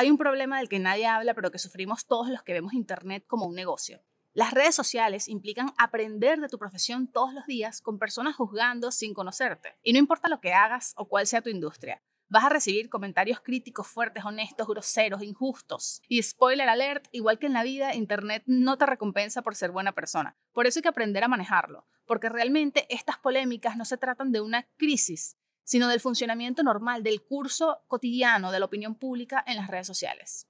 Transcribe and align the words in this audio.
Hay 0.00 0.10
un 0.10 0.16
problema 0.16 0.56
del 0.56 0.70
que 0.70 0.78
nadie 0.78 1.06
habla, 1.06 1.34
pero 1.34 1.50
que 1.50 1.58
sufrimos 1.58 2.06
todos 2.06 2.30
los 2.30 2.42
que 2.42 2.54
vemos 2.54 2.72
Internet 2.72 3.26
como 3.26 3.44
un 3.44 3.54
negocio. 3.54 4.00
Las 4.32 4.54
redes 4.54 4.74
sociales 4.74 5.28
implican 5.28 5.74
aprender 5.76 6.40
de 6.40 6.48
tu 6.48 6.58
profesión 6.58 7.06
todos 7.06 7.34
los 7.34 7.44
días 7.44 7.82
con 7.82 7.98
personas 7.98 8.34
juzgando 8.34 8.92
sin 8.92 9.12
conocerte. 9.12 9.76
Y 9.82 9.92
no 9.92 9.98
importa 9.98 10.30
lo 10.30 10.40
que 10.40 10.54
hagas 10.54 10.94
o 10.96 11.06
cuál 11.06 11.26
sea 11.26 11.42
tu 11.42 11.50
industria, 11.50 12.02
vas 12.30 12.44
a 12.44 12.48
recibir 12.48 12.88
comentarios 12.88 13.40
críticos 13.40 13.88
fuertes, 13.88 14.24
honestos, 14.24 14.66
groseros, 14.66 15.22
injustos. 15.22 16.00
Y 16.08 16.22
spoiler 16.22 16.70
alert, 16.70 17.06
igual 17.12 17.38
que 17.38 17.48
en 17.48 17.52
la 17.52 17.62
vida, 17.62 17.94
Internet 17.94 18.42
no 18.46 18.78
te 18.78 18.86
recompensa 18.86 19.42
por 19.42 19.54
ser 19.54 19.70
buena 19.70 19.92
persona. 19.92 20.34
Por 20.54 20.66
eso 20.66 20.78
hay 20.78 20.82
que 20.82 20.88
aprender 20.88 21.24
a 21.24 21.28
manejarlo, 21.28 21.86
porque 22.06 22.30
realmente 22.30 22.86
estas 22.88 23.18
polémicas 23.18 23.76
no 23.76 23.84
se 23.84 23.98
tratan 23.98 24.32
de 24.32 24.40
una 24.40 24.66
crisis, 24.78 25.36
sino 25.70 25.86
del 25.86 26.00
funcionamiento 26.00 26.64
normal 26.64 27.04
del 27.04 27.22
curso 27.22 27.78
cotidiano 27.86 28.50
de 28.50 28.58
la 28.58 28.66
opinión 28.66 28.96
pública 28.96 29.44
en 29.46 29.54
las 29.54 29.68
redes 29.68 29.86
sociales. 29.86 30.48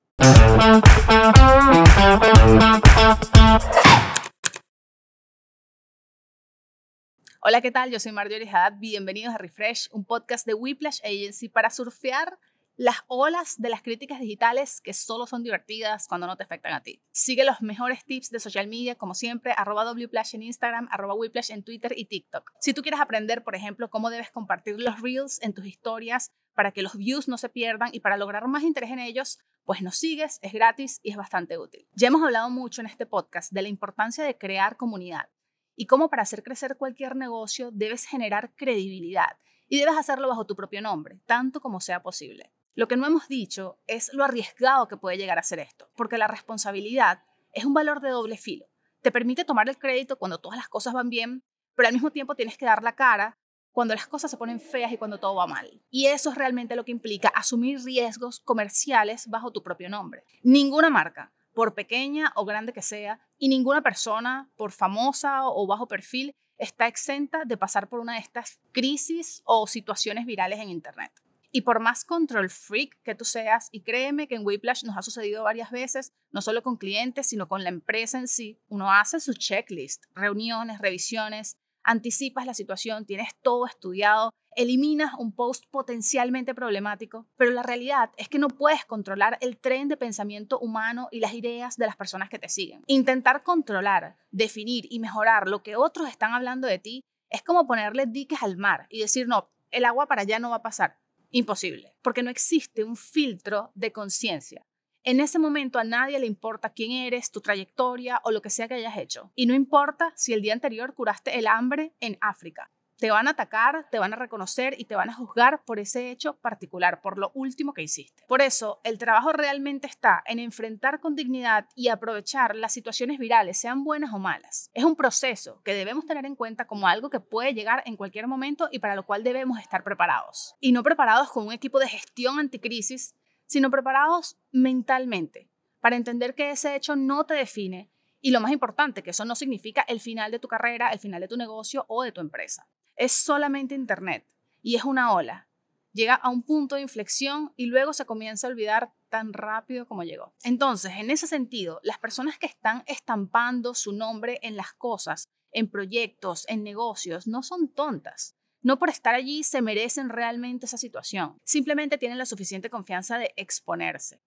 Hola, 7.43 7.61
¿qué 7.61 7.71
tal? 7.71 7.91
Yo 7.91 8.01
soy 8.01 8.13
Marjorie 8.13 8.49
Haddad. 8.49 8.79
Bienvenidos 8.79 9.35
a 9.35 9.37
Refresh, 9.37 9.91
un 9.93 10.07
podcast 10.07 10.47
de 10.47 10.55
Whiplash 10.55 11.01
Agency 11.05 11.51
para 11.51 11.69
surfear 11.69 12.39
las 12.81 13.05
olas 13.09 13.57
de 13.59 13.69
las 13.69 13.83
críticas 13.83 14.21
digitales 14.21 14.81
que 14.81 14.95
solo 14.95 15.27
son 15.27 15.43
divertidas 15.43 16.09
cuando 16.09 16.27
no 16.27 16.39
te 16.39 16.45
afectan 16.45 16.73
a 16.73 16.83
ti. 16.83 17.03
Sigue 17.11 17.45
los 17.45 17.61
mejores 17.61 18.07
tips 18.07 18.31
de 18.31 18.41
social 18.41 18.69
media, 18.69 18.95
como 18.95 19.13
siempre, 19.13 19.53
arroba 19.55 19.93
Wplash 19.93 20.35
en 20.35 20.45
Instagram, 20.45 20.89
arroba 20.91 21.15
en 21.51 21.63
Twitter 21.63 21.93
y 21.95 22.07
TikTok. 22.07 22.51
Si 22.59 22.73
tú 22.73 22.81
quieres 22.81 22.99
aprender, 22.99 23.45
por 23.45 23.55
ejemplo, 23.55 23.91
cómo 23.91 24.09
debes 24.09 24.31
compartir 24.31 24.81
los 24.81 24.99
reels 25.03 25.43
en 25.43 25.53
tus 25.53 25.67
historias 25.67 26.33
para 26.55 26.73
que 26.73 26.81
los 26.81 26.97
views 26.97 27.29
no 27.29 27.37
se 27.37 27.51
pierdan 27.51 27.91
y 27.93 28.01
para 28.01 28.17
lograr 28.17 28.49
más 28.49 28.63
interés 28.63 28.89
en 28.93 29.01
ellos, 29.01 29.39
pues 29.65 29.83
nos 29.83 29.97
sigues, 29.97 30.39
es 30.41 30.55
gratis 30.55 31.01
y 31.03 31.11
es 31.11 31.19
bastante 31.19 31.59
útil. 31.59 31.87
Ya 31.93 32.09
hemos 32.09 32.23
hablado 32.23 32.49
mucho 32.49 32.81
en 32.81 32.87
este 32.87 33.05
podcast 33.05 33.53
de 33.53 33.61
la 33.61 33.69
importancia 33.69 34.25
de 34.25 34.39
crear 34.39 34.79
comunidad 34.79 35.29
y 35.77 35.85
cómo 35.85 36.09
para 36.09 36.23
hacer 36.23 36.43
crecer 36.43 36.79
cualquier 36.79 37.15
negocio 37.15 37.73
debes 37.73 38.07
generar 38.07 38.55
credibilidad 38.57 39.37
y 39.69 39.79
debes 39.79 39.99
hacerlo 39.99 40.29
bajo 40.29 40.47
tu 40.47 40.57
propio 40.57 40.81
nombre, 40.81 41.21
tanto 41.27 41.61
como 41.61 41.81
sea 41.81 42.03
posible. 42.03 42.51
Lo 42.75 42.89
que 42.89 42.97
no 42.97 43.07
hemos 43.07 43.29
dicho 43.29 43.79
es 43.87 44.13
lo 44.13 44.25
arriesgado 44.25 44.89
que 44.89 44.97
puede 44.97 45.19
llegar 45.19 45.39
a 45.39 45.43
ser 45.43 45.59
esto, 45.59 45.91
porque 45.97 46.19
la 46.19 46.29
responsabilidad 46.29 47.23
es 47.53 47.65
un 47.65 47.75
valor 47.75 48.01
de 48.01 48.11
doble 48.11 48.37
filo. 48.37 48.67
Te 49.03 49.11
permite 49.11 49.45
tomar 49.45 49.69
el 49.69 49.79
crédito 49.79 50.19
cuando 50.19 50.39
todas 50.39 50.57
las 50.57 50.69
cosas 50.69 50.93
van 50.93 51.11
bien, 51.11 51.43
pero 51.75 51.89
al 51.89 51.95
mismo 51.95 52.11
tiempo 52.11 52.35
tienes 52.35 52.57
que 52.57 52.67
dar 52.67 52.83
la 52.83 52.95
cara 52.95 53.39
cuando 53.73 53.95
las 53.95 54.07
cosas 54.07 54.31
se 54.31 54.37
ponen 54.37 54.61
feas 54.61 54.93
y 54.93 54.99
cuando 54.99 55.19
todo 55.19 55.37
va 55.37 55.47
mal. 55.47 55.83
Y 55.91 56.07
eso 56.07 56.31
es 56.31 56.37
realmente 56.37 56.77
lo 56.77 56.85
que 56.85 56.93
implica 56.93 57.29
asumir 57.29 57.81
riesgos 57.83 58.41
comerciales 58.41 59.29
bajo 59.29 59.53
tu 59.53 59.63
propio 59.63 59.89
nombre. 59.89 60.25
Ninguna 60.43 60.91
marca 60.91 61.33
por 61.55 61.75
pequeña 61.75 62.33
o 62.37 62.45
grande 62.45 62.73
que 62.73 62.83
sea, 62.83 63.21
y 63.37 63.49
ninguna 63.49 63.83
persona, 63.83 64.51
por 64.57 64.73
famosa 64.73 65.43
o 65.45 65.67
bajo 65.67 65.89
perfil, 65.89 66.35
está 66.59 66.87
exenta 66.87 67.45
de 67.45 67.57
pasar 67.57 67.89
por 67.89 68.01
una 68.01 68.15
de 68.15 68.21
estas 68.21 68.61
crisis 68.73 69.43
o 69.45 69.67
situaciones 69.67 70.27
virales 70.27 70.61
en 70.61 70.69
Internet. 70.69 71.13
Y 71.53 71.63
por 71.63 71.81
más 71.81 72.05
control 72.05 72.51
freak 72.51 73.01
que 73.03 73.15
tú 73.15 73.25
seas, 73.25 73.69
y 73.73 73.83
créeme 73.83 74.29
que 74.29 74.37
en 74.37 74.47
Whiplash 74.47 74.85
nos 74.85 74.97
ha 74.97 75.03
sucedido 75.03 75.43
varias 75.43 75.71
veces, 75.71 76.13
no 76.31 76.43
solo 76.43 76.63
con 76.63 76.77
clientes, 76.77 77.27
sino 77.27 77.49
con 77.49 77.65
la 77.65 77.71
empresa 77.71 78.19
en 78.19 78.29
sí, 78.29 78.61
uno 78.69 78.93
hace 78.93 79.21
su 79.21 79.35
checklist, 79.35 80.05
reuniones, 80.15 80.79
revisiones, 80.79 81.57
anticipas 81.83 82.47
la 82.47 82.55
situación, 82.55 83.05
tienes 83.05 83.31
todo 83.43 83.67
estudiado, 83.67 84.33
eliminas 84.57 85.13
un 85.19 85.33
post 85.33 85.65
potencialmente 85.71 86.55
problemático, 86.55 87.27
pero 87.37 87.51
la 87.53 87.63
realidad 87.63 88.11
es 88.17 88.29
que 88.29 88.39
no 88.39 88.49
puedes 88.49 88.85
controlar 88.85 89.39
el 89.41 89.59
tren 89.59 89.89
de 89.89 89.97
pensamiento 89.97 90.59
humano 90.59 91.09
y 91.11 91.21
las 91.21 91.35
ideas 91.35 91.77
de 91.77 91.87
las 91.87 91.97
personas 91.97 92.29
que 92.29 92.39
te 92.39 92.49
siguen. 92.49 92.83
Intentar 92.87 93.43
controlar, 93.43 94.17
definir 94.31 94.87
y 94.91 94.99
mejorar 95.01 95.49
lo 95.49 95.63
que 95.63 95.77
otros 95.77 96.09
están 96.09 96.33
hablando 96.33 96.67
de 96.67 96.79
ti 96.79 97.05
es 97.31 97.43
como 97.43 97.67
ponerle 97.67 98.07
diques 98.07 98.43
al 98.43 98.57
mar 98.57 98.87
y 98.91 99.01
decir, 99.01 99.29
no, 99.29 99.51
el 99.71 99.85
agua 99.85 100.07
para 100.07 100.23
allá 100.23 100.39
no 100.39 100.51
va 100.51 100.57
a 100.57 100.63
pasar. 100.63 100.99
Imposible, 101.31 101.95
porque 102.03 102.23
no 102.23 102.31
existe 102.31 102.83
un 102.83 102.97
filtro 102.97 103.71
de 103.75 103.93
conciencia. 103.93 104.67
En 105.03 105.21
ese 105.21 105.39
momento 105.39 105.79
a 105.79 105.85
nadie 105.85 106.19
le 106.19 106.27
importa 106.27 106.73
quién 106.73 106.93
eres, 106.93 107.31
tu 107.31 107.41
trayectoria 107.41 108.21
o 108.25 108.33
lo 108.33 108.43
que 108.43 108.51
sea 108.51 108.69
que 108.69 108.75
hayas 108.75 108.99
hecho. 108.99 109.33
Y 109.35 109.47
no 109.47 109.55
importa 109.55 110.13
si 110.17 110.35
el 110.35 110.43
día 110.43 110.53
anterior 110.53 110.95
curaste 110.95 111.39
el 111.39 111.47
hambre 111.47 111.95
en 112.01 112.19
África. 112.21 112.71
Te 113.01 113.11
van 113.11 113.29
a 113.29 113.31
atacar, 113.31 113.89
te 113.91 113.99
van 113.99 114.13
a 114.13 114.17
reconocer 114.17 114.75
y 114.79 114.85
te 114.85 114.95
van 114.95 115.09
a 115.09 115.15
juzgar 115.15 115.65
por 115.65 115.79
ese 115.79 116.11
hecho 116.11 116.37
particular, 116.39 117.01
por 117.01 117.17
lo 117.17 117.33
último 117.35 117.73
que 117.73 117.83
hiciste. 117.83 118.25
Por 118.29 118.43
eso, 118.43 118.81
el 118.85 118.99
trabajo 118.99 119.33
realmente 119.33 119.87
está 119.87 120.23
en 120.27 120.39
enfrentar 120.39 121.01
con 121.01 121.17
dignidad 121.17 121.67
y 121.75 121.89
aprovechar 121.89 122.55
las 122.55 122.75
situaciones 122.75 123.19
virales, 123.19 123.59
sean 123.59 123.85
buenas 123.85 124.13
o 124.13 124.19
malas. 124.19 124.71
Es 124.75 124.85
un 124.85 124.97
proceso 124.97 125.63
que 125.65 125.73
debemos 125.73 126.05
tener 126.05 126.27
en 126.27 126.37
cuenta 126.37 126.67
como 126.67 126.89
algo 126.89 127.09
que 127.09 127.21
puede 127.21 127.55
llegar 127.55 127.83
en 127.87 127.97
cualquier 127.97 128.27
momento 128.27 128.69
y 128.71 128.81
para 128.81 128.95
lo 128.95 129.07
cual 129.07 129.25
debemos 129.25 129.59
estar 129.59 129.83
preparados. 129.83 130.55
Y 130.61 130.73
no 130.73 130.83
preparados 130.83 131.31
con 131.31 131.47
un 131.47 131.55
equipo 131.55 131.79
de 131.79 131.89
gestión 131.89 132.39
anticrisis 132.39 133.15
sino 133.51 133.69
preparados 133.69 134.39
mentalmente 134.53 135.51
para 135.81 135.97
entender 135.97 136.37
que 136.37 136.51
ese 136.51 136.77
hecho 136.77 136.95
no 136.95 137.27
te 137.27 137.35
define 137.35 137.91
y 138.21 138.31
lo 138.31 138.41
más 138.41 138.53
importante, 138.53 139.03
que 139.03 139.11
eso 139.11 139.25
no 139.25 139.35
significa 139.35 139.83
el 139.83 140.01
final 140.01 140.31
de 140.31 140.39
tu 140.39 140.49
carrera, 140.49 140.91
el 140.93 140.99
final 140.99 141.21
de 141.21 141.29
tu 141.29 141.37
negocio 141.37 141.85
o 141.89 142.03
de 142.03 142.13
tu 142.13 142.21
empresa. 142.21 142.69
Es 142.97 143.13
solamente 143.13 143.75
Internet 143.75 144.27
y 144.63 144.77
es 144.77 144.85
una 144.85 145.13
ola. 145.13 145.49
Llega 145.93 146.15
a 146.15 146.29
un 146.29 146.43
punto 146.43 146.77
de 146.77 146.83
inflexión 146.83 147.53
y 147.57 147.67
luego 147.67 147.93
se 147.93 148.07
comienza 148.07 148.47
a 148.47 148.51
olvidar 148.51 148.93
tan 149.09 149.33
rápido 149.33 149.87
como 149.87 150.05
llegó. 150.05 150.35
Entonces, 150.45 150.93
en 150.97 151.11
ese 151.11 151.27
sentido, 151.27 151.81
las 151.83 151.99
personas 151.99 152.39
que 152.39 152.47
están 152.47 152.85
estampando 152.87 153.75
su 153.75 153.93
nombre 153.93 154.39
en 154.43 154.55
las 154.55 154.73
cosas, 154.73 155.27
en 155.51 155.69
proyectos, 155.69 156.47
en 156.49 156.63
negocios, 156.63 157.27
no 157.27 157.43
son 157.43 157.73
tontas. 157.73 158.37
No 158.63 158.79
por 158.79 158.91
estar 158.91 159.15
allí 159.15 159.43
se 159.43 159.63
merecen 159.63 160.11
realmente 160.11 160.67
esa 160.67 160.77
situación, 160.77 161.39
simplemente 161.45 161.99
tienen 161.99 162.19
la 162.19 162.27
suficiente 162.27 162.71
confianza 162.71 163.19
de 163.19 163.33
exponerse. 163.37 164.21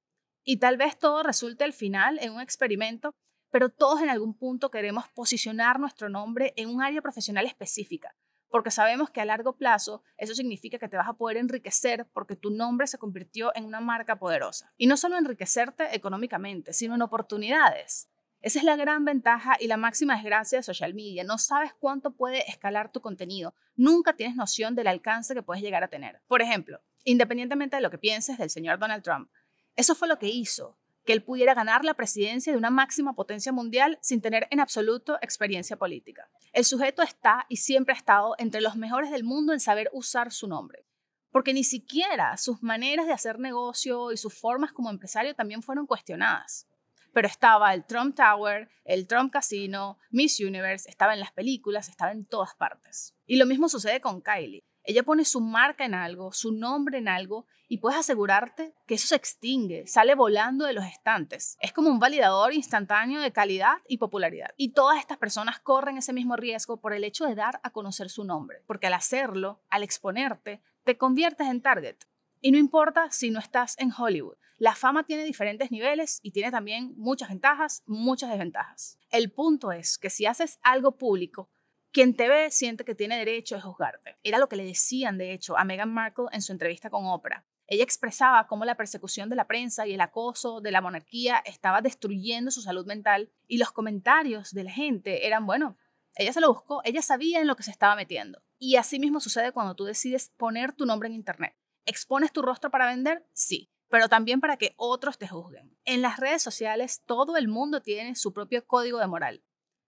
Y 0.44 0.58
tal 0.58 0.76
vez 0.76 0.98
todo 0.98 1.24
resulte 1.24 1.64
al 1.64 1.74
final 1.74 2.20
en 2.20 2.34
un 2.34 2.42
experimento, 2.42 3.14
pero 3.54 3.70
todos 3.70 4.02
en 4.02 4.10
algún 4.10 4.34
punto 4.34 4.72
queremos 4.72 5.08
posicionar 5.10 5.80
nuestro 5.80 6.10
nombre 6.10 6.56
en 6.58 6.70
un 6.70 6.82
área 6.82 7.04
profesional 7.04 7.46
específica, 7.46 8.16
porque 8.50 8.72
sabemos 8.72 9.12
que 9.12 9.22
a 9.22 9.26
largo 9.26 9.58
plazo 9.58 10.02
eso 10.18 10.34
significa 10.34 10.80
que 10.80 10.88
te 10.90 10.98
vas 10.98 11.08
a 11.08 11.14
poder 11.14 11.38
enriquecer 11.38 12.08
porque 12.14 12.36
tu 12.36 12.50
nombre 12.50 12.88
se 12.88 12.98
convirtió 12.98 13.56
en 13.56 13.66
una 13.66 13.80
marca 13.80 14.18
poderosa. 14.18 14.74
Y 14.76 14.88
no 14.88 14.98
solo 14.98 15.20
enriquecerte 15.20 15.96
económicamente, 15.96 16.74
sino 16.74 16.96
en 16.96 17.04
oportunidades. 17.04 18.10
Esa 18.42 18.58
es 18.58 18.66
la 18.66 18.76
gran 18.76 19.06
ventaja 19.06 19.56
y 19.60 19.68
la 19.68 19.78
máxima 19.78 20.16
desgracia 20.16 20.58
de 20.58 20.64
social 20.64 20.96
media. 20.96 21.24
No 21.24 21.38
sabes 21.38 21.76
cuánto 21.80 22.16
puede 22.16 22.50
escalar 22.50 22.92
tu 22.92 23.02
contenido. 23.02 23.54
Nunca 23.76 24.14
tienes 24.14 24.36
noción 24.36 24.74
del 24.74 24.88
alcance 24.88 25.36
que 25.36 25.44
puedes 25.44 25.62
llegar 25.62 25.84
a 25.84 25.90
tener. 25.90 26.24
Por 26.26 26.42
ejemplo, 26.42 26.82
independientemente 27.04 27.76
de 27.76 27.84
lo 27.84 27.92
que 27.92 28.00
pienses 28.00 28.40
del 28.40 28.50
señor 28.50 28.80
Donald 28.80 29.04
Trump, 29.04 29.30
eso 29.76 29.94
fue 29.94 30.08
lo 30.08 30.18
que 30.18 30.30
hizo 30.30 30.80
que 31.06 31.14
él 31.14 31.24
pudiera 31.24 31.54
ganar 31.54 31.84
la 31.84 31.94
presidencia 31.94 32.52
de 32.52 32.58
una 32.58 32.70
máxima 32.70 33.14
potencia 33.14 33.52
mundial 33.52 34.00
sin 34.02 34.22
tener 34.22 34.48
en 34.52 34.60
absoluto 34.60 35.18
experiencia 35.22 35.78
política. 35.78 36.30
El 36.52 36.66
sujeto 36.66 37.02
está 37.02 37.46
y 37.50 37.58
siempre 37.58 37.94
ha 37.94 37.98
estado 37.98 38.36
entre 38.38 38.62
los 38.62 38.76
mejores 38.76 39.12
del 39.12 39.24
mundo 39.24 39.54
en 39.54 39.60
saber 39.60 39.90
usar 39.94 40.32
su 40.32 40.48
nombre, 40.48 40.86
porque 41.32 41.54
ni 41.54 41.64
siquiera 41.64 42.38
sus 42.38 42.64
maneras 42.64 43.06
de 43.06 43.14
hacer 43.14 43.40
negocio 43.40 44.12
y 44.12 44.18
sus 44.18 44.34
formas 44.34 44.72
como 44.72 44.90
empresario 44.90 45.36
también 45.36 45.62
fueron 45.62 45.88
cuestionadas 45.88 46.68
pero 47.14 47.28
estaba 47.28 47.74
el 47.74 47.86
Trump 47.86 48.16
Tower, 48.16 48.70
el 48.84 49.08
Trump 49.08 49.32
Casino, 49.32 50.00
Miss 50.10 50.40
Universe, 50.40 50.90
estaba 50.90 51.14
en 51.14 51.20
las 51.20 51.32
películas, 51.32 51.88
estaba 51.88 52.12
en 52.12 52.26
todas 52.26 52.56
partes. 52.56 53.16
Y 53.26 53.38
lo 53.38 53.46
mismo 53.46 53.70
sucede 53.70 54.02
con 54.02 54.22
Kylie. 54.22 54.66
Ella 54.84 55.04
pone 55.04 55.26
su 55.26 55.40
marca 55.40 55.86
en 55.86 55.94
algo, 55.94 56.34
su 56.34 56.52
nombre 56.52 56.98
en 56.98 57.08
algo, 57.08 57.48
y 57.68 57.78
puedes 57.78 57.98
asegurarte 58.00 58.76
que 58.86 58.96
eso 58.96 59.08
se 59.08 59.16
extingue, 59.16 59.88
sale 59.88 60.14
volando 60.14 60.66
de 60.66 60.74
los 60.74 60.86
estantes. 60.86 61.58
Es 61.60 61.74
como 61.74 61.90
un 61.90 62.00
validador 62.00 62.54
instantáneo 62.54 63.22
de 63.22 63.32
calidad 63.32 63.78
y 63.88 63.98
popularidad. 63.98 64.52
Y 64.58 64.74
todas 64.74 65.00
estas 65.00 65.18
personas 65.18 65.60
corren 65.60 65.98
ese 65.98 66.14
mismo 66.14 66.36
riesgo 66.36 66.78
por 66.78 66.94
el 66.94 67.04
hecho 67.04 67.26
de 67.26 67.36
dar 67.36 67.60
a 67.64 67.72
conocer 67.72 68.10
su 68.10 68.26
nombre, 68.26 68.62
porque 68.68 68.88
al 68.88 68.94
hacerlo, 68.94 69.62
al 69.70 69.84
exponerte, 69.84 70.62
te 70.84 70.98
conviertes 70.98 71.48
en 71.48 71.62
target. 71.62 71.98
Y 72.42 72.52
no 72.52 72.58
importa 72.58 73.10
si 73.10 73.32
no 73.32 73.40
estás 73.40 73.76
en 73.80 73.92
Hollywood. 73.98 74.36
La 74.58 74.76
fama 74.76 75.04
tiene 75.04 75.24
diferentes 75.24 75.72
niveles 75.72 76.20
y 76.22 76.32
tiene 76.32 76.52
también 76.52 76.94
muchas 76.98 77.30
ventajas, 77.30 77.84
muchas 77.86 78.30
desventajas. 78.30 79.00
El 79.12 79.32
punto 79.32 79.72
es 79.72 79.98
que 79.98 80.10
si 80.10 80.26
haces 80.26 80.60
algo 80.62 80.98
público, 80.98 81.50
quien 81.94 82.16
te 82.16 82.28
ve 82.28 82.50
siente 82.50 82.84
que 82.84 82.96
tiene 82.96 83.18
derecho 83.18 83.56
a 83.56 83.62
juzgarte. 83.62 84.18
Era 84.24 84.40
lo 84.40 84.50
que 84.50 84.56
le 84.56 84.66
decían, 84.66 85.20
de 85.20 85.32
hecho, 85.32 85.58
a 85.58 85.64
Meghan 85.64 85.94
Markle 85.94 86.26
en 86.32 86.42
su 86.42 86.52
entrevista 86.52 86.90
con 86.90 87.06
Oprah. 87.06 87.46
Ella 87.68 87.84
expresaba 87.84 88.48
cómo 88.48 88.66
la 88.66 88.76
persecución 88.76 89.30
de 89.30 89.36
la 89.36 89.48
prensa 89.48 89.86
y 89.88 89.94
el 89.94 90.02
acoso 90.02 90.60
de 90.60 90.72
la 90.72 90.82
monarquía 90.82 91.42
estaba 91.46 91.82
destruyendo 91.82 92.50
su 92.50 92.62
salud 92.62 92.86
mental 92.86 93.32
y 93.48 93.58
los 93.58 93.72
comentarios 93.72 94.52
de 94.54 94.64
la 94.64 94.72
gente 94.72 95.28
eran, 95.28 95.46
bueno, 95.46 95.78
ella 96.16 96.34
se 96.34 96.42
lo 96.42 96.52
buscó, 96.52 96.82
ella 96.84 97.02
sabía 97.02 97.40
en 97.40 97.48
lo 97.48 97.56
que 97.56 97.64
se 97.64 97.72
estaba 97.72 97.96
metiendo. 97.96 98.42
Y 98.58 98.76
así 98.76 99.00
mismo 99.00 99.20
sucede 99.20 99.52
cuando 99.52 99.76
tú 99.76 99.86
decides 99.86 100.32
poner 100.36 100.74
tu 100.74 100.86
nombre 100.86 101.08
en 101.08 101.16
Internet. 101.16 101.56
¿Expones 101.86 102.34
tu 102.34 102.42
rostro 102.42 102.72
para 102.72 102.88
vender? 102.88 103.26
Sí. 103.34 103.70
pero 103.90 104.10
también 104.10 104.42
para 104.42 104.58
que 104.58 104.74
otros 104.76 105.20
te 105.20 105.28
juzguen. 105.28 105.78
En 105.86 106.02
las 106.02 106.18
redes 106.18 106.42
sociales 106.42 107.04
todo 107.06 107.38
el 107.38 107.48
mundo 107.48 107.84
tiene 107.84 108.16
su 108.16 108.34
propio 108.34 108.66
código 108.66 108.98
de 108.98 109.06
moral. 109.06 109.44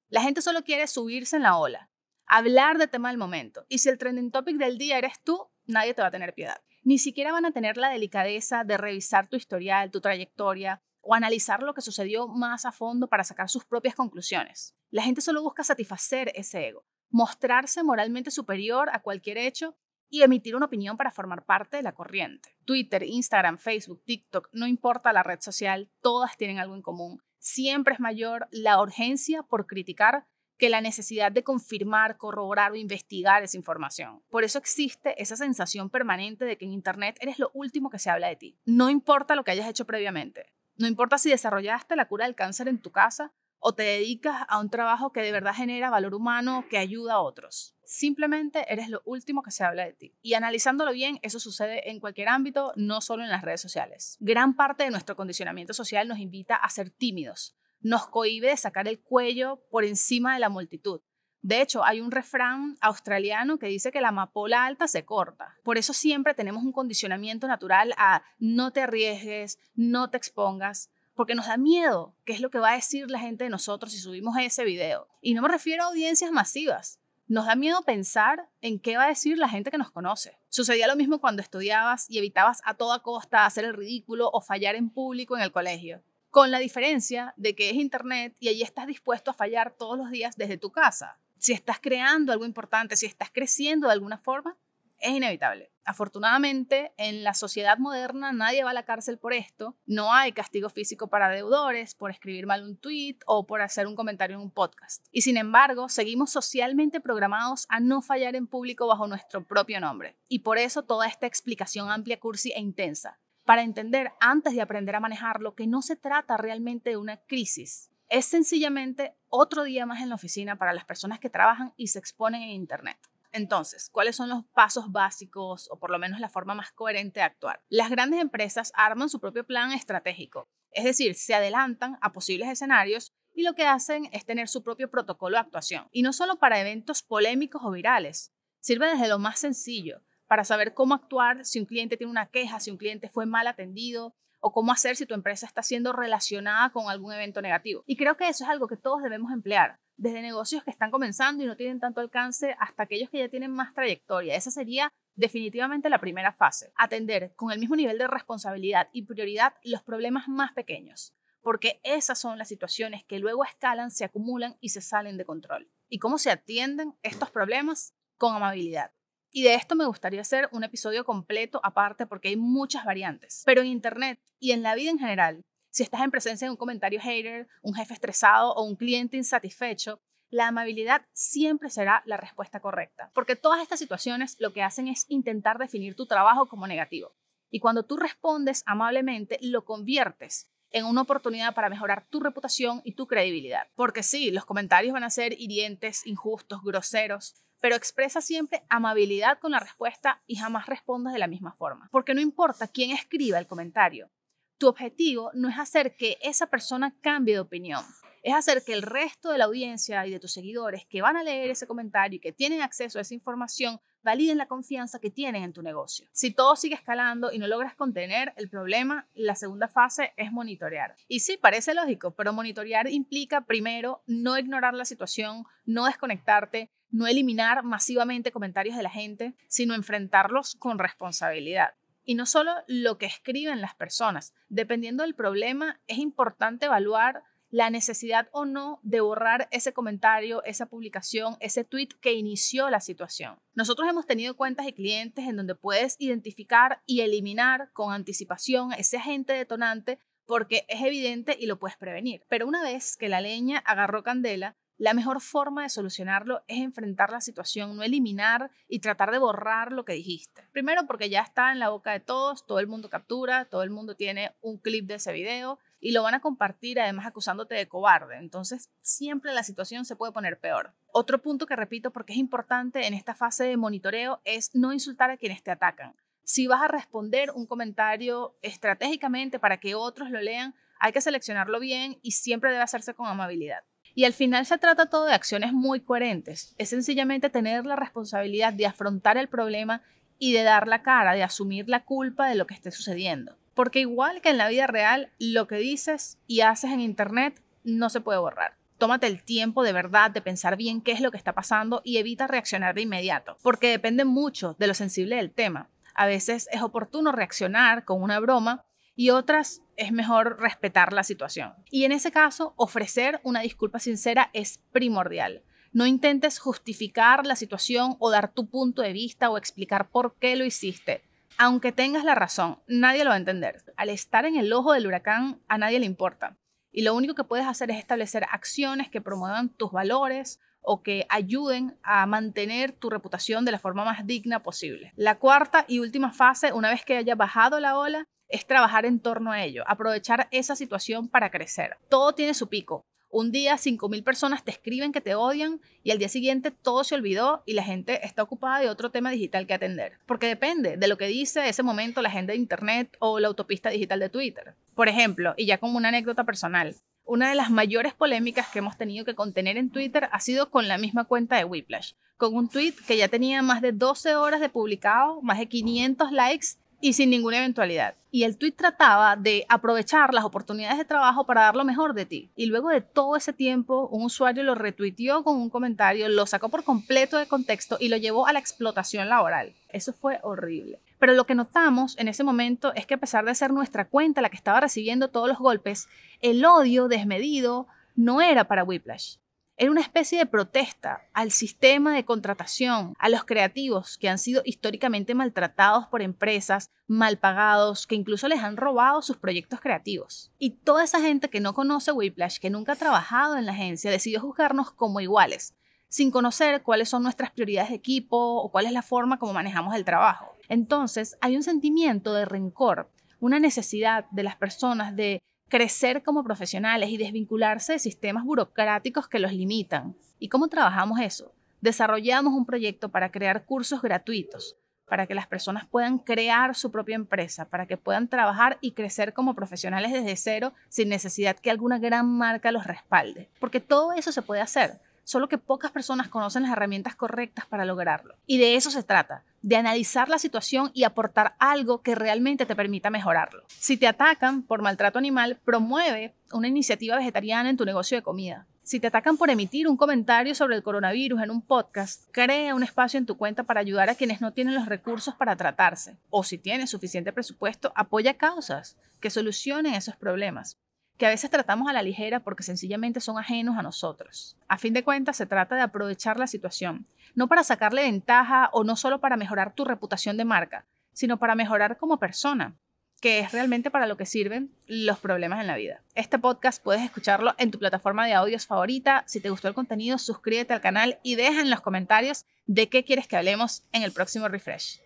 La 0.09 0.21
gente 0.21 0.43
solo 0.43 0.63
quiere 0.63 0.85
subirse 0.85 1.37
en 1.37 1.41
la 1.41 1.57
ola, 1.57 1.89
hablar 2.27 2.77
de 2.77 2.87
tema 2.87 3.09
del 3.09 3.17
momento, 3.17 3.65
y 3.69 3.79
si 3.79 3.89
el 3.89 3.97
trending 3.97 4.31
topic 4.31 4.57
del 4.57 4.77
día 4.77 4.97
eres 4.97 5.21
tú, 5.23 5.49
nadie 5.65 5.93
te 5.93 6.01
va 6.01 6.09
a 6.09 6.11
tener 6.11 6.33
piedad. 6.33 6.61
Ni 6.83 6.99
siquiera 6.99 7.31
van 7.31 7.45
a 7.45 7.51
tener 7.51 7.77
la 7.77 7.89
delicadeza 7.89 8.63
de 8.63 8.77
revisar 8.77 9.27
tu 9.27 9.35
historial, 9.37 9.91
tu 9.91 10.01
trayectoria 10.01 10.83
o 11.01 11.13
analizar 11.13 11.61
lo 11.63 11.73
que 11.73 11.81
sucedió 11.81 12.27
más 12.27 12.65
a 12.65 12.71
fondo 12.71 13.07
para 13.07 13.23
sacar 13.23 13.49
sus 13.49 13.65
propias 13.65 13.95
conclusiones. 13.95 14.75
La 14.89 15.03
gente 15.03 15.21
solo 15.21 15.41
busca 15.43 15.63
satisfacer 15.63 16.31
ese 16.35 16.67
ego, 16.67 16.85
mostrarse 17.09 17.83
moralmente 17.83 18.31
superior 18.31 18.89
a 18.91 19.01
cualquier 19.01 19.37
hecho 19.37 19.77
y 20.09 20.21
emitir 20.21 20.55
una 20.55 20.67
opinión 20.67 20.97
para 20.97 21.11
formar 21.11 21.45
parte 21.45 21.77
de 21.77 21.83
la 21.83 21.93
corriente. 21.93 22.55
Twitter, 22.65 23.03
Instagram, 23.03 23.57
Facebook, 23.57 24.03
TikTok, 24.03 24.49
no 24.53 24.67
importa 24.67 25.13
la 25.13 25.23
red 25.23 25.39
social, 25.41 25.91
todas 26.01 26.37
tienen 26.37 26.59
algo 26.59 26.75
en 26.75 26.81
común. 26.81 27.21
Siempre 27.39 27.93
es 27.93 27.99
mayor 27.99 28.47
la 28.51 28.81
urgencia 28.81 29.43
por 29.43 29.67
criticar 29.67 30.27
que 30.57 30.69
la 30.69 30.81
necesidad 30.81 31.31
de 31.31 31.43
confirmar, 31.43 32.17
corroborar 32.17 32.71
o 32.71 32.75
investigar 32.75 33.43
esa 33.43 33.57
información. 33.57 34.21
Por 34.29 34.43
eso 34.43 34.57
existe 34.57 35.21
esa 35.21 35.35
sensación 35.35 35.89
permanente 35.89 36.45
de 36.45 36.57
que 36.57 36.65
en 36.65 36.73
Internet 36.73 37.17
eres 37.19 37.39
lo 37.39 37.51
último 37.53 37.89
que 37.89 37.99
se 37.99 38.09
habla 38.09 38.27
de 38.27 38.35
ti. 38.35 38.57
No 38.65 38.89
importa 38.89 39.35
lo 39.35 39.43
que 39.43 39.51
hayas 39.51 39.69
hecho 39.69 39.85
previamente. 39.85 40.53
No 40.77 40.87
importa 40.87 41.17
si 41.17 41.29
desarrollaste 41.29 41.95
la 41.95 42.07
cura 42.07 42.25
del 42.25 42.35
cáncer 42.35 42.67
en 42.67 42.79
tu 42.79 42.91
casa 42.91 43.33
o 43.59 43.73
te 43.73 43.83
dedicas 43.83 44.45
a 44.47 44.59
un 44.59 44.69
trabajo 44.69 45.11
que 45.11 45.21
de 45.21 45.31
verdad 45.31 45.55
genera 45.55 45.89
valor 45.89 46.13
humano, 46.13 46.65
que 46.69 46.77
ayuda 46.77 47.13
a 47.13 47.19
otros. 47.19 47.75
Simplemente 47.83 48.71
eres 48.71 48.89
lo 48.89 49.01
último 49.05 49.41
que 49.41 49.51
se 49.51 49.63
habla 49.63 49.85
de 49.85 49.93
ti. 49.93 50.13
Y 50.21 50.35
analizándolo 50.35 50.91
bien, 50.91 51.17
eso 51.23 51.39
sucede 51.39 51.89
en 51.89 51.99
cualquier 51.99 52.27
ámbito, 52.29 52.73
no 52.75 53.01
solo 53.01 53.23
en 53.23 53.29
las 53.29 53.41
redes 53.41 53.61
sociales. 53.61 54.17
Gran 54.19 54.55
parte 54.55 54.83
de 54.83 54.91
nuestro 54.91 55.15
condicionamiento 55.15 55.73
social 55.73 56.07
nos 56.07 56.19
invita 56.19 56.55
a 56.55 56.69
ser 56.69 56.91
tímidos, 56.91 57.55
nos 57.85 58.07
cohíbe 58.07 58.47
de 58.47 58.57
sacar 58.57 58.87
el 58.87 58.99
cuello 58.99 59.61
por 59.69 59.85
encima 59.85 60.33
de 60.33 60.39
la 60.39 60.49
multitud. 60.49 61.01
De 61.43 61.61
hecho, 61.61 61.85
hay 61.85 62.01
un 62.01 62.09
refrán 62.09 62.77
australiano 62.81 63.59
que 63.59 63.67
dice 63.67 63.91
que 63.91 64.01
la 64.01 64.07
amapola 64.07 64.65
alta 64.65 64.87
se 64.87 65.05
corta. 65.05 65.55
Por 65.63 65.77
eso 65.77 65.93
siempre 65.93 66.33
tenemos 66.33 66.63
un 66.63 66.71
condicionamiento 66.71 67.47
natural 67.47 67.93
a 67.99 68.23
no 68.39 68.71
te 68.71 68.81
arriesgues, 68.81 69.59
no 69.75 70.09
te 70.09 70.17
expongas, 70.17 70.89
porque 71.13 71.35
nos 71.35 71.45
da 71.45 71.57
miedo 71.57 72.15
qué 72.25 72.33
es 72.33 72.39
lo 72.41 72.49
que 72.49 72.57
va 72.57 72.71
a 72.71 72.75
decir 72.75 73.11
la 73.11 73.19
gente 73.19 73.43
de 73.43 73.51
nosotros 73.51 73.91
si 73.91 73.99
subimos 73.99 74.35
ese 74.39 74.63
video. 74.63 75.07
Y 75.21 75.35
no 75.35 75.43
me 75.43 75.49
refiero 75.49 75.83
a 75.83 75.87
audiencias 75.89 76.31
masivas. 76.31 76.99
Nos 77.27 77.45
da 77.45 77.55
miedo 77.55 77.83
pensar 77.83 78.49
en 78.61 78.79
qué 78.79 78.97
va 78.97 79.03
a 79.03 79.09
decir 79.09 79.37
la 79.37 79.47
gente 79.47 79.69
que 79.69 79.77
nos 79.77 79.91
conoce. 79.91 80.39
Sucedía 80.49 80.87
lo 80.87 80.95
mismo 80.95 81.21
cuando 81.21 81.43
estudiabas 81.43 82.09
y 82.09 82.17
evitabas 82.17 82.61
a 82.65 82.73
toda 82.73 83.03
costa 83.03 83.45
hacer 83.45 83.63
el 83.63 83.75
ridículo 83.75 84.31
o 84.33 84.41
fallar 84.41 84.73
en 84.73 84.89
público 84.89 85.37
en 85.37 85.43
el 85.43 85.51
colegio 85.51 86.03
con 86.35 86.51
la 86.51 86.59
diferencia 86.59 87.33
de 87.37 87.55
que 87.55 87.69
es 87.69 87.77
Internet 87.77 88.35
y 88.41 88.49
allí 88.49 88.61
estás 88.61 88.87
dispuesto 88.87 89.31
a 89.31 89.33
fallar 89.33 89.71
todos 89.71 89.97
los 89.97 90.11
días 90.11 90.35
desde 90.35 90.57
tu 90.57 90.69
casa. 90.69 91.17
Si 91.37 91.53
estás 91.53 91.79
creando 91.79 92.33
algo 92.33 92.43
importante, 92.43 92.97
si 92.97 93.05
estás 93.05 93.29
creciendo 93.31 93.87
de 93.87 93.93
alguna 93.93 94.17
forma, 94.17 94.57
es 94.99 95.11
inevitable. 95.11 95.71
Afortunadamente, 95.85 96.93
en 96.97 97.23
la 97.23 97.33
sociedad 97.33 97.77
moderna 97.77 98.33
nadie 98.33 98.65
va 98.65 98.71
a 98.71 98.73
la 98.73 98.83
cárcel 98.83 99.17
por 99.17 99.31
esto. 99.31 99.77
No 99.85 100.11
hay 100.11 100.33
castigo 100.33 100.67
físico 100.67 101.07
para 101.07 101.29
deudores 101.29 101.95
por 101.95 102.11
escribir 102.11 102.47
mal 102.47 102.63
un 102.63 102.75
tweet 102.75 103.19
o 103.27 103.47
por 103.47 103.61
hacer 103.61 103.87
un 103.87 103.95
comentario 103.95 104.35
en 104.35 104.41
un 104.41 104.51
podcast. 104.51 105.05
Y 105.13 105.21
sin 105.21 105.37
embargo, 105.37 105.87
seguimos 105.87 106.31
socialmente 106.31 106.99
programados 106.99 107.65
a 107.69 107.79
no 107.79 108.01
fallar 108.01 108.35
en 108.35 108.47
público 108.47 108.87
bajo 108.87 109.07
nuestro 109.07 109.47
propio 109.47 109.79
nombre. 109.79 110.17
Y 110.27 110.39
por 110.39 110.57
eso 110.57 110.83
toda 110.83 111.07
esta 111.07 111.27
explicación 111.27 111.89
amplia, 111.89 112.19
cursi 112.19 112.51
e 112.51 112.59
intensa 112.59 113.21
para 113.45 113.61
entender 113.61 114.11
antes 114.19 114.53
de 114.53 114.61
aprender 114.61 114.95
a 114.95 114.99
manejarlo 114.99 115.55
que 115.55 115.67
no 115.67 115.81
se 115.81 115.95
trata 115.95 116.35
realmente 116.35 116.89
de 116.89 116.97
una 116.97 117.17
crisis. 117.17 117.91
Es 118.09 118.25
sencillamente 118.25 119.15
otro 119.29 119.63
día 119.63 119.85
más 119.85 120.01
en 120.01 120.09
la 120.09 120.15
oficina 120.15 120.57
para 120.57 120.73
las 120.73 120.85
personas 120.85 121.19
que 121.19 121.29
trabajan 121.29 121.73
y 121.77 121.87
se 121.87 121.99
exponen 121.99 122.41
en 122.41 122.49
Internet. 122.49 122.97
Entonces, 123.31 123.89
¿cuáles 123.91 124.15
son 124.15 124.29
los 124.29 124.45
pasos 124.53 124.91
básicos 124.91 125.67
o 125.69 125.77
por 125.77 125.91
lo 125.91 125.99
menos 125.99 126.19
la 126.19 126.29
forma 126.29 126.55
más 126.55 126.71
coherente 126.71 127.19
de 127.19 127.25
actuar? 127.25 127.61
Las 127.69 127.89
grandes 127.89 128.21
empresas 128.21 128.71
arman 128.75 129.09
su 129.09 129.19
propio 129.19 129.45
plan 129.45 129.73
estratégico, 129.73 130.47
es 130.71 130.83
decir, 130.83 131.15
se 131.15 131.35
adelantan 131.35 131.97
a 132.01 132.11
posibles 132.11 132.49
escenarios 132.49 133.13
y 133.33 133.43
lo 133.43 133.53
que 133.53 133.65
hacen 133.65 134.07
es 134.13 134.25
tener 134.25 134.47
su 134.47 134.63
propio 134.63 134.89
protocolo 134.89 135.35
de 135.35 135.41
actuación. 135.41 135.87
Y 135.91 136.01
no 136.01 136.13
solo 136.13 136.37
para 136.37 136.61
eventos 136.61 137.03
polémicos 137.03 137.61
o 137.65 137.71
virales, 137.71 138.31
sirve 138.61 138.89
desde 138.89 139.09
lo 139.09 139.19
más 139.19 139.39
sencillo, 139.39 140.01
para 140.27 140.43
saber 140.43 140.73
cómo 140.73 140.93
actuar 140.93 141.45
si 141.45 141.59
un 141.59 141.65
cliente 141.65 141.97
tiene 141.97 142.11
una 142.11 142.27
queja, 142.27 142.59
si 142.59 142.71
un 142.71 142.77
cliente 142.77 143.09
fue 143.09 143.25
mal 143.25 143.47
atendido 143.47 144.15
o 144.39 144.51
cómo 144.51 144.71
hacer 144.71 144.95
si 144.95 145.05
tu 145.05 145.15
empresa 145.15 145.45
está 145.45 145.63
siendo 145.63 145.91
relacionada 145.91 146.69
con 146.69 146.89
algún 146.89 147.11
evento 147.11 147.41
negativo. 147.41 147.83
Y 147.87 147.97
creo 147.97 148.15
que 148.15 148.27
eso 148.27 148.43
es 148.43 148.49
algo 148.49 148.67
que 148.67 148.77
todos 148.77 149.01
debemos 149.01 149.31
emplear, 149.31 149.79
desde 149.97 150.21
negocios 150.21 150.63
que 150.63 150.71
están 150.71 150.91
comenzando 150.91 151.43
y 151.43 151.47
no 151.47 151.55
tienen 151.55 151.79
tanto 151.79 152.01
alcance 152.01 152.55
hasta 152.59 152.83
aquellos 152.83 153.09
que 153.09 153.19
ya 153.19 153.29
tienen 153.29 153.51
más 153.51 153.73
trayectoria. 153.73 154.35
Esa 154.35 154.51
sería 154.51 154.91
definitivamente 155.15 155.89
la 155.89 155.99
primera 155.99 156.31
fase, 156.31 156.71
atender 156.75 157.33
con 157.35 157.51
el 157.51 157.59
mismo 157.59 157.75
nivel 157.75 157.97
de 157.97 158.07
responsabilidad 158.07 158.89
y 158.91 159.03
prioridad 159.03 159.55
los 159.63 159.81
problemas 159.81 160.27
más 160.27 160.51
pequeños, 160.51 161.15
porque 161.41 161.79
esas 161.83 162.19
son 162.19 162.37
las 162.37 162.47
situaciones 162.47 163.03
que 163.05 163.19
luego 163.19 163.45
escalan, 163.45 163.91
se 163.91 164.05
acumulan 164.05 164.57
y 164.59 164.69
se 164.69 164.81
salen 164.81 165.17
de 165.17 165.25
control. 165.25 165.71
¿Y 165.87 165.99
cómo 165.99 166.17
se 166.17 166.31
atienden 166.31 166.95
estos 167.01 167.31
problemas? 167.31 167.95
Con 168.17 168.35
amabilidad. 168.35 168.91
Y 169.35 169.43
de 169.43 169.53
esto 169.53 169.75
me 169.75 169.85
gustaría 169.85 170.21
hacer 170.21 170.47
un 170.53 170.63
episodio 170.63 171.03
completo 171.03 171.59
aparte 171.61 172.05
porque 172.05 172.29
hay 172.29 172.37
muchas 172.37 172.85
variantes. 172.85 173.43
Pero 173.45 173.59
en 173.59 173.67
Internet 173.67 174.17
y 174.39 174.53
en 174.53 174.63
la 174.63 174.75
vida 174.75 174.91
en 174.91 174.97
general, 174.97 175.43
si 175.69 175.83
estás 175.83 175.99
en 176.03 176.09
presencia 176.09 176.47
de 176.47 176.51
un 176.51 176.55
comentario 176.55 177.01
hater, 177.01 177.45
un 177.61 177.73
jefe 177.73 177.95
estresado 177.95 178.53
o 178.53 178.63
un 178.63 178.77
cliente 178.77 179.17
insatisfecho, 179.17 179.99
la 180.29 180.47
amabilidad 180.47 181.05
siempre 181.11 181.69
será 181.69 182.01
la 182.05 182.15
respuesta 182.15 182.61
correcta. 182.61 183.11
Porque 183.13 183.35
todas 183.35 183.61
estas 183.61 183.77
situaciones 183.77 184.37
lo 184.39 184.53
que 184.53 184.63
hacen 184.63 184.87
es 184.87 185.03
intentar 185.09 185.57
definir 185.57 185.97
tu 185.97 186.05
trabajo 186.05 186.47
como 186.47 186.65
negativo. 186.65 187.13
Y 187.49 187.59
cuando 187.59 187.83
tú 187.83 187.97
respondes 187.97 188.63
amablemente, 188.65 189.37
lo 189.41 189.65
conviertes 189.65 190.49
en 190.71 190.85
una 190.85 191.01
oportunidad 191.01 191.53
para 191.53 191.67
mejorar 191.67 192.07
tu 192.09 192.21
reputación 192.21 192.79
y 192.85 192.93
tu 192.93 193.05
credibilidad. 193.05 193.67
Porque 193.75 194.01
sí, 194.01 194.31
los 194.31 194.45
comentarios 194.45 194.93
van 194.93 195.03
a 195.03 195.09
ser 195.09 195.33
hirientes, 195.37 196.07
injustos, 196.07 196.63
groseros, 196.63 197.35
pero 197.65 197.77
expresa 197.77 198.21
siempre 198.21 198.61
amabilidad 198.69 199.39
con 199.39 199.53
la 199.53 199.59
respuesta 199.59 200.21
y 200.27 200.35
jamás 200.35 200.67
respondas 200.67 201.13
de 201.13 201.19
la 201.19 201.25
misma 201.25 201.51
forma. 201.55 201.89
Porque 201.91 202.13
no 202.13 202.21
importa 202.21 202.67
quién 202.67 202.91
escriba 202.91 203.39
el 203.39 203.47
comentario, 203.47 204.11
tu 204.59 204.67
objetivo 204.67 205.31
no 205.33 205.49
es 205.49 205.57
hacer 205.57 205.95
que 205.95 206.19
esa 206.21 206.45
persona 206.45 206.95
cambie 207.01 207.33
de 207.33 207.39
opinión, 207.39 207.83
es 208.21 208.35
hacer 208.35 208.63
que 208.63 208.73
el 208.73 208.83
resto 208.83 209.31
de 209.31 209.39
la 209.39 209.45
audiencia 209.45 210.05
y 210.05 210.11
de 210.11 210.19
tus 210.19 210.31
seguidores 210.31 210.85
que 210.85 211.01
van 211.01 211.17
a 211.17 211.23
leer 211.23 211.49
ese 211.49 211.65
comentario 211.65 212.17
y 212.17 212.19
que 212.19 212.31
tienen 212.31 212.61
acceso 212.61 212.99
a 212.99 213.01
esa 213.01 213.15
información 213.15 213.81
validen 214.05 214.37
la 214.37 214.45
confianza 214.45 214.99
que 214.99 215.09
tienen 215.09 215.43
en 215.43 215.51
tu 215.51 215.63
negocio. 215.63 216.07
Si 216.11 216.31
todo 216.31 216.55
sigue 216.55 216.75
escalando 216.75 217.31
y 217.31 217.39
no 217.39 217.47
logras 217.47 217.75
contener 217.75 218.33
el 218.37 218.49
problema, 218.49 219.07
la 219.15 219.33
segunda 219.33 219.67
fase 219.67 220.13
es 220.15 220.31
monitorear. 220.31 220.95
Y 221.07 221.21
sí, 221.21 221.37
parece 221.37 221.73
lógico, 221.73 222.11
pero 222.11 222.31
monitorear 222.31 222.87
implica 222.87 223.41
primero 223.41 224.03
no 224.05 224.37
ignorar 224.37 224.75
la 224.75 224.85
situación, 224.85 225.45
no 225.65 225.85
desconectarte, 225.85 226.69
no 226.91 227.07
eliminar 227.07 227.63
masivamente 227.63 228.31
comentarios 228.31 228.77
de 228.77 228.83
la 228.83 228.91
gente, 228.91 229.33
sino 229.47 229.73
enfrentarlos 229.73 230.55
con 230.59 230.77
responsabilidad. 230.77 231.73
Y 232.03 232.13
no 232.13 232.27
solo 232.27 232.51
lo 232.67 232.99
que 232.99 233.07
escriben 233.07 233.59
las 233.59 233.73
personas. 233.73 234.35
Dependiendo 234.49 235.01
del 235.01 235.15
problema, 235.15 235.81
es 235.87 235.97
importante 235.97 236.67
evaluar 236.67 237.23
la 237.55 237.69
necesidad 237.69 238.27
o 238.33 238.43
no 238.43 238.81
de 238.83 238.99
borrar 238.99 239.47
ese 239.49 239.71
comentario, 239.71 240.43
esa 240.43 240.65
publicación, 240.65 241.37
ese 241.39 241.63
tweet 241.63 241.87
que 242.01 242.11
inició 242.11 242.69
la 242.69 242.81
situación. 242.81 243.39
Nosotros 243.53 243.87
hemos 243.87 244.05
tenido 244.05 244.35
cuentas 244.35 244.67
y 244.67 244.73
clientes 244.73 245.25
en 245.25 245.37
donde 245.37 245.55
puedes 245.55 245.95
identificar 245.97 246.81
y 246.85 246.99
eliminar 246.99 247.71
con 247.71 247.93
anticipación 247.93 248.73
ese 248.73 248.97
agente 248.97 249.31
detonante 249.31 249.99
porque 250.25 250.65
es 250.67 250.81
evidente 250.81 251.37
y 251.39 251.45
lo 251.45 251.57
puedes 251.57 251.77
prevenir. 251.77 252.25
Pero 252.27 252.45
una 252.45 252.61
vez 252.61 252.97
que 252.97 253.07
la 253.07 253.21
leña 253.21 253.59
agarró 253.59 254.03
candela, 254.03 254.57
la 254.77 254.93
mejor 254.93 255.21
forma 255.21 255.63
de 255.63 255.69
solucionarlo 255.69 256.43
es 256.49 256.59
enfrentar 256.59 257.09
la 257.09 257.21
situación, 257.21 257.77
no 257.77 257.83
eliminar 257.83 258.51
y 258.67 258.79
tratar 258.79 259.11
de 259.11 259.19
borrar 259.19 259.71
lo 259.71 259.85
que 259.85 259.93
dijiste. 259.93 260.45
Primero 260.51 260.85
porque 260.85 261.09
ya 261.09 261.21
está 261.21 261.53
en 261.53 261.59
la 261.59 261.69
boca 261.69 261.93
de 261.93 262.01
todos, 262.01 262.45
todo 262.45 262.59
el 262.59 262.67
mundo 262.67 262.89
captura, 262.89 263.45
todo 263.45 263.63
el 263.63 263.69
mundo 263.69 263.95
tiene 263.95 264.35
un 264.41 264.57
clip 264.57 264.85
de 264.87 264.95
ese 264.95 265.13
video 265.13 265.59
y 265.85 265.91
lo 265.91 266.01
van 266.01 266.15
a 266.15 266.19
compartir 266.19 266.79
además 266.79 267.05
acusándote 267.05 267.53
de 267.53 267.67
cobarde. 267.67 268.17
Entonces 268.17 268.71
siempre 268.81 269.33
la 269.33 269.43
situación 269.43 269.85
se 269.85 269.95
puede 269.95 270.11
poner 270.11 270.39
peor. 270.39 270.73
Otro 270.91 271.21
punto 271.21 271.45
que 271.45 271.55
repito 271.55 271.91
porque 271.91 272.13
es 272.13 272.17
importante 272.17 272.87
en 272.87 272.95
esta 272.95 273.13
fase 273.13 273.43
de 273.43 273.55
monitoreo 273.55 274.19
es 274.25 274.49
no 274.55 274.73
insultar 274.73 275.11
a 275.11 275.17
quienes 275.17 275.43
te 275.43 275.51
atacan. 275.51 275.93
Si 276.23 276.47
vas 276.47 276.63
a 276.63 276.67
responder 276.67 277.29
un 277.35 277.45
comentario 277.45 278.35
estratégicamente 278.41 279.37
para 279.37 279.59
que 279.59 279.75
otros 279.75 280.09
lo 280.09 280.19
lean, 280.21 280.55
hay 280.79 280.91
que 280.91 281.01
seleccionarlo 281.01 281.59
bien 281.59 281.99
y 282.01 282.13
siempre 282.13 282.49
debe 282.49 282.63
hacerse 282.63 282.95
con 282.95 283.05
amabilidad. 283.05 283.59
Y 283.93 284.05
al 284.05 284.13
final 284.13 284.47
se 284.47 284.57
trata 284.57 284.89
todo 284.89 285.05
de 285.05 285.13
acciones 285.13 285.53
muy 285.53 285.81
coherentes. 285.81 286.55
Es 286.57 286.69
sencillamente 286.69 287.29
tener 287.29 287.63
la 287.63 287.75
responsabilidad 287.75 288.53
de 288.53 288.65
afrontar 288.65 289.17
el 289.17 289.29
problema 289.29 289.83
y 290.17 290.33
de 290.33 290.41
dar 290.41 290.67
la 290.67 290.81
cara, 290.81 291.13
de 291.13 291.21
asumir 291.21 291.69
la 291.69 291.85
culpa 291.85 292.27
de 292.27 292.33
lo 292.33 292.47
que 292.47 292.55
esté 292.55 292.71
sucediendo. 292.71 293.37
Porque 293.55 293.79
igual 293.79 294.21
que 294.21 294.29
en 294.29 294.37
la 294.37 294.49
vida 294.49 294.67
real, 294.67 295.11
lo 295.17 295.47
que 295.47 295.55
dices 295.55 296.19
y 296.27 296.41
haces 296.41 296.71
en 296.71 296.81
Internet 296.81 297.41
no 297.63 297.89
se 297.89 298.01
puede 298.01 298.19
borrar. 298.19 298.57
Tómate 298.77 299.07
el 299.07 299.23
tiempo 299.23 299.63
de 299.63 299.71
verdad 299.71 300.11
de 300.11 300.21
pensar 300.21 300.57
bien 300.57 300.81
qué 300.81 300.91
es 300.91 300.99
lo 300.99 301.09
que 301.09 301.17
está 301.17 301.33
pasando 301.33 301.81
y 301.85 301.97
evita 301.97 302.27
reaccionar 302.27 302.75
de 302.75 302.81
inmediato, 302.81 303.37
porque 303.41 303.69
depende 303.69 304.03
mucho 304.03 304.55
de 304.59 304.67
lo 304.67 304.73
sensible 304.73 305.15
del 305.15 305.31
tema. 305.31 305.69
A 305.95 306.05
veces 306.05 306.49
es 306.51 306.61
oportuno 306.61 307.13
reaccionar 307.13 307.85
con 307.85 308.03
una 308.03 308.19
broma 308.19 308.65
y 308.97 309.11
otras 309.11 309.61
es 309.77 309.93
mejor 309.93 310.39
respetar 310.41 310.91
la 310.91 311.03
situación. 311.03 311.53
Y 311.71 311.85
en 311.85 311.93
ese 311.93 312.11
caso, 312.11 312.53
ofrecer 312.57 313.21
una 313.23 313.39
disculpa 313.39 313.79
sincera 313.79 314.29
es 314.33 314.59
primordial. 314.73 315.43
No 315.71 315.85
intentes 315.85 316.39
justificar 316.39 317.25
la 317.25 317.35
situación 317.37 317.95
o 317.99 318.09
dar 318.09 318.31
tu 318.31 318.47
punto 318.47 318.81
de 318.81 318.93
vista 318.93 319.29
o 319.29 319.37
explicar 319.37 319.89
por 319.89 320.15
qué 320.19 320.35
lo 320.35 320.45
hiciste. 320.45 321.03
Aunque 321.37 321.73
tengas 321.73 322.05
la 322.05 322.15
razón, 322.15 322.59
nadie 322.65 323.03
lo 323.03 323.09
va 323.09 323.15
a 323.15 323.19
entender. 323.19 323.63
Al 323.75 323.89
estar 323.89 324.25
en 324.25 324.37
el 324.37 324.53
ojo 324.53 324.71
del 324.71 324.87
huracán, 324.87 325.41
a 325.49 325.57
nadie 325.57 325.79
le 325.79 325.85
importa. 325.85 326.37
Y 326.71 326.83
lo 326.83 326.95
único 326.95 327.13
que 327.13 327.25
puedes 327.25 327.45
hacer 327.45 327.71
es 327.71 327.77
establecer 327.77 328.25
acciones 328.31 328.89
que 328.89 329.01
promuevan 329.01 329.49
tus 329.49 329.71
valores 329.71 330.39
o 330.61 330.81
que 330.81 331.05
ayuden 331.09 331.77
a 331.83 332.05
mantener 332.05 332.71
tu 332.71 332.89
reputación 332.89 333.43
de 333.43 333.51
la 333.51 333.59
forma 333.59 333.83
más 333.83 334.07
digna 334.07 334.43
posible. 334.43 334.93
La 334.95 335.19
cuarta 335.19 335.65
y 335.67 335.79
última 335.79 336.11
fase, 336.11 336.53
una 336.53 336.69
vez 336.69 336.85
que 336.85 336.97
haya 336.97 337.15
bajado 337.15 337.59
la 337.59 337.77
ola, 337.77 338.05
es 338.27 338.47
trabajar 338.47 338.85
en 338.85 338.99
torno 338.99 339.31
a 339.31 339.43
ello, 339.43 339.63
aprovechar 339.67 340.27
esa 340.31 340.55
situación 340.55 341.09
para 341.09 341.31
crecer. 341.31 341.77
Todo 341.89 342.13
tiene 342.13 342.33
su 342.33 342.49
pico. 342.49 342.85
Un 343.17 343.31
día 343.31 343.55
5.000 343.55 344.03
personas 344.03 344.43
te 344.43 344.51
escriben 344.51 344.91
que 344.91 344.99
te 344.99 345.15
odian 345.15 345.61
y 345.83 345.91
al 345.91 345.99
día 345.99 346.09
siguiente 346.09 346.51
todo 346.51 346.83
se 346.83 346.95
olvidó 346.95 347.43
y 347.45 347.53
la 347.53 347.63
gente 347.63 348.05
está 348.05 348.21
ocupada 348.21 348.59
de 348.59 348.67
otro 348.67 348.91
tema 348.91 349.09
digital 349.09 349.47
que 349.47 349.53
atender. 349.53 349.93
Porque 350.05 350.27
depende 350.27 350.75
de 350.75 350.87
lo 350.89 350.97
que 350.97 351.07
dice 351.07 351.47
ese 351.47 351.63
momento 351.63 352.01
la 352.01 352.11
gente 352.11 352.33
de 352.33 352.37
Internet 352.37 352.97
o 352.99 353.21
la 353.21 353.29
autopista 353.29 353.69
digital 353.69 354.01
de 354.01 354.09
Twitter. 354.09 354.55
Por 354.75 354.89
ejemplo, 354.89 355.33
y 355.37 355.45
ya 355.45 355.59
como 355.59 355.77
una 355.77 355.87
anécdota 355.87 356.25
personal, 356.25 356.75
una 357.05 357.29
de 357.29 357.35
las 357.35 357.49
mayores 357.51 357.93
polémicas 357.93 358.49
que 358.49 358.59
hemos 358.59 358.75
tenido 358.75 359.05
que 359.05 359.15
contener 359.15 359.55
en 359.55 359.69
Twitter 359.69 360.09
ha 360.11 360.19
sido 360.19 360.49
con 360.49 360.67
la 360.67 360.77
misma 360.77 361.05
cuenta 361.05 361.37
de 361.37 361.45
Whiplash, 361.45 361.93
con 362.17 362.35
un 362.35 362.49
tweet 362.49 362.73
que 362.85 362.97
ya 362.97 363.07
tenía 363.07 363.41
más 363.41 363.61
de 363.61 363.71
12 363.71 364.15
horas 364.15 364.41
de 364.41 364.49
publicado, 364.49 365.21
más 365.21 365.39
de 365.39 365.47
500 365.47 366.11
likes 366.11 366.47
y 366.81 366.93
sin 366.93 367.09
ninguna 367.09 367.37
eventualidad. 367.37 367.95
Y 368.11 368.23
el 368.23 368.37
tweet 368.37 368.53
trataba 368.53 369.15
de 369.15 369.45
aprovechar 369.49 370.13
las 370.13 370.23
oportunidades 370.23 370.77
de 370.77 370.85
trabajo 370.85 371.25
para 371.25 371.41
dar 371.41 371.55
lo 371.55 371.65
mejor 371.65 371.93
de 371.93 372.05
ti. 372.05 372.29
Y 372.35 372.45
luego 372.45 372.69
de 372.69 372.81
todo 372.81 373.15
ese 373.17 373.33
tiempo, 373.33 373.87
un 373.91 374.03
usuario 374.03 374.43
lo 374.43 374.55
retuiteó 374.55 375.23
con 375.23 375.35
un 375.35 375.49
comentario, 375.49 376.07
lo 376.07 376.25
sacó 376.25 376.49
por 376.49 376.63
completo 376.63 377.17
de 377.17 377.27
contexto 377.27 377.77
y 377.79 377.89
lo 377.89 377.97
llevó 377.97 378.27
a 378.27 378.33
la 378.33 378.39
explotación 378.39 379.09
laboral. 379.09 379.53
Eso 379.69 379.91
fue 379.91 380.19
horrible. 380.23 380.79
Pero 380.99 381.13
lo 381.13 381.25
que 381.25 381.35
notamos 381.35 381.97
en 381.97 382.07
ese 382.07 382.23
momento 382.23 382.73
es 382.73 382.85
que 382.85 382.93
a 382.93 382.99
pesar 382.99 383.25
de 383.25 383.35
ser 383.35 383.51
nuestra 383.51 383.85
cuenta 383.89 384.21
la 384.21 384.29
que 384.29 384.37
estaba 384.37 384.61
recibiendo 384.61 385.09
todos 385.09 385.27
los 385.27 385.39
golpes, 385.39 385.87
el 386.21 386.45
odio 386.45 386.87
desmedido 386.87 387.67
no 387.95 388.21
era 388.21 388.45
para 388.45 388.63
Whiplash. 388.63 389.17
Era 389.57 389.71
una 389.71 389.79
especie 389.79 390.17
de 390.17 390.25
protesta 390.25 391.07
al 391.13 391.31
sistema 391.31 391.95
de 391.95 392.03
contratación, 392.03 392.93
a 392.99 393.07
los 393.07 393.23
creativos 393.23 393.97
que 393.97 394.09
han 394.09 394.17
sido 394.17 394.41
históricamente 394.43 395.15
maltratados 395.15 395.87
por 395.87 396.01
empresas, 396.01 396.71
mal 396.87 397.17
pagados, 397.17 397.87
que 397.87 397.95
incluso 397.95 398.27
les 398.27 398.43
han 398.43 398.57
robado 398.57 399.01
sus 399.01 399.15
proyectos 399.15 399.61
creativos. 399.61 400.29
Y 400.39 400.51
toda 400.51 400.83
esa 400.83 400.99
gente 400.99 401.29
que 401.29 401.39
no 401.39 401.53
conoce 401.53 401.93
Whiplash, 401.93 402.39
que 402.39 402.49
nunca 402.49 402.73
ha 402.73 402.75
trabajado 402.75 403.37
en 403.37 403.45
la 403.45 403.53
agencia, 403.53 403.89
decidió 403.89 404.19
juzgarnos 404.19 404.71
como 404.71 404.99
iguales, 404.99 405.55
sin 405.87 406.11
conocer 406.11 406.61
cuáles 406.61 406.89
son 406.89 407.03
nuestras 407.03 407.31
prioridades 407.31 407.69
de 407.69 407.77
equipo 407.77 408.17
o 408.17 408.51
cuál 408.51 408.65
es 408.65 408.73
la 408.73 408.81
forma 408.81 409.19
como 409.19 409.31
manejamos 409.31 409.73
el 409.73 409.85
trabajo. 409.85 410.35
Entonces, 410.49 411.17
hay 411.21 411.37
un 411.37 411.43
sentimiento 411.43 412.13
de 412.13 412.25
rencor, 412.25 412.91
una 413.21 413.39
necesidad 413.39 414.05
de 414.11 414.23
las 414.23 414.35
personas 414.35 414.97
de 414.97 415.21
crecer 415.55 416.03
como 416.03 416.25
profesionales 416.25 416.89
y 416.89 416.97
desvincularse 416.97 417.71
de 417.71 417.79
sistemas 417.79 418.25
burocráticos 418.25 419.07
que 419.07 419.19
los 419.19 419.31
limitan. 419.31 419.95
¿Y 420.19 420.27
cómo 420.27 420.49
trabajamos 420.49 420.99
eso? 420.99 421.31
Desarrollamos 421.61 422.33
un 422.33 422.45
proyecto 422.45 422.89
para 422.89 423.09
crear 423.09 423.45
cursos 423.45 423.81
gratuitos, 423.81 424.57
para 424.85 425.07
que 425.07 425.15
las 425.15 425.27
personas 425.27 425.65
puedan 425.65 425.99
crear 425.99 426.55
su 426.55 426.73
propia 426.73 426.95
empresa, 426.95 427.47
para 427.47 427.67
que 427.67 427.77
puedan 427.77 428.09
trabajar 428.09 428.57
y 428.59 428.73
crecer 428.73 429.13
como 429.13 429.33
profesionales 429.33 429.93
desde 429.93 430.17
cero 430.17 430.53
sin 430.67 430.89
necesidad 430.89 431.37
que 431.37 431.51
alguna 431.51 431.79
gran 431.79 432.05
marca 432.05 432.51
los 432.51 432.67
respalde. 432.67 433.29
Porque 433.39 433.61
todo 433.61 433.93
eso 433.93 434.11
se 434.11 434.23
puede 434.23 434.41
hacer 434.41 434.81
solo 435.05 435.29
que 435.29 435.37
pocas 435.37 435.71
personas 435.71 436.09
conocen 436.09 436.43
las 436.43 436.51
herramientas 436.51 436.95
correctas 436.95 437.45
para 437.45 437.63
lograrlo. 437.63 438.15
Y 438.25 438.37
de 438.37 438.55
eso 438.55 438.69
se 438.69 438.83
trata, 438.83 439.23
de 439.41 439.55
analizar 439.55 440.09
la 440.09 440.19
situación 440.19 440.71
y 440.73 440.83
aportar 440.83 441.35
algo 441.39 441.81
que 441.81 441.95
realmente 441.95 442.45
te 442.45 442.55
permita 442.55 442.89
mejorarlo. 442.89 443.43
Si 443.47 443.77
te 443.77 443.87
atacan 443.87 444.41
por 444.41 444.61
maltrato 444.61 444.99
animal, 444.99 445.39
promueve 445.45 446.15
una 446.33 446.47
iniciativa 446.47 446.97
vegetariana 446.97 447.49
en 447.49 447.55
tu 447.55 447.63
negocio 447.63 447.95
de 447.95 448.03
comida. 448.03 448.47
Si 448.63 448.79
te 448.79 448.87
atacan 448.87 449.15
por 449.17 449.29
emitir 449.29 449.67
un 449.67 449.77
comentario 449.77 450.33
sobre 450.33 450.55
el 450.55 450.63
coronavirus 450.63 451.21
en 451.21 451.29
un 451.29 451.43
podcast, 451.43 452.09
crea 452.11 452.55
un 452.55 452.63
espacio 452.63 452.97
en 452.97 453.05
tu 453.05 453.15
cuenta 453.15 453.43
para 453.43 453.59
ayudar 453.59 453.91
a 453.91 453.95
quienes 453.95 454.21
no 454.21 454.33
tienen 454.33 454.55
los 454.55 454.65
recursos 454.65 455.13
para 455.13 455.35
tratarse. 455.35 455.97
O 456.09 456.23
si 456.23 456.39
tienes 456.39 456.71
suficiente 456.71 457.13
presupuesto, 457.13 457.71
apoya 457.75 458.15
causas 458.15 458.75
que 458.99 459.11
solucionen 459.11 459.75
esos 459.75 459.95
problemas 459.95 460.57
que 460.97 461.05
a 461.05 461.09
veces 461.09 461.29
tratamos 461.29 461.69
a 461.69 461.73
la 461.73 461.83
ligera 461.83 462.21
porque 462.21 462.43
sencillamente 462.43 462.99
son 462.99 463.17
ajenos 463.17 463.57
a 463.57 463.61
nosotros. 463.61 464.37
A 464.47 464.57
fin 464.57 464.73
de 464.73 464.83
cuentas, 464.83 465.17
se 465.17 465.25
trata 465.25 465.55
de 465.55 465.61
aprovechar 465.61 466.17
la 466.17 466.27
situación, 466.27 466.87
no 467.15 467.27
para 467.27 467.43
sacarle 467.43 467.83
ventaja 467.83 468.49
o 468.53 468.63
no 468.63 468.75
solo 468.75 468.99
para 468.99 469.17
mejorar 469.17 469.53
tu 469.53 469.65
reputación 469.65 470.17
de 470.17 470.25
marca, 470.25 470.65
sino 470.93 471.17
para 471.17 471.35
mejorar 471.35 471.77
como 471.77 471.99
persona, 471.99 472.55
que 473.01 473.19
es 473.19 473.31
realmente 473.33 473.69
para 473.69 473.87
lo 473.87 473.97
que 473.97 474.05
sirven 474.05 474.51
los 474.67 474.99
problemas 474.99 475.41
en 475.41 475.47
la 475.47 475.57
vida. 475.57 475.81
Este 475.95 476.17
podcast 476.17 476.63
puedes 476.63 476.81
escucharlo 476.81 477.35
en 477.37 477.51
tu 477.51 477.59
plataforma 477.59 478.05
de 478.07 478.13
audios 478.13 478.47
favorita. 478.47 479.03
Si 479.05 479.19
te 479.19 479.29
gustó 479.29 479.49
el 479.49 479.53
contenido, 479.53 479.97
suscríbete 479.97 480.53
al 480.53 480.61
canal 480.61 480.99
y 481.03 481.15
deja 481.15 481.41
en 481.41 481.49
los 481.49 481.61
comentarios 481.61 482.25
de 482.45 482.69
qué 482.69 482.85
quieres 482.85 483.07
que 483.07 483.17
hablemos 483.17 483.63
en 483.73 483.83
el 483.83 483.91
próximo 483.91 484.27
refresh. 484.29 484.84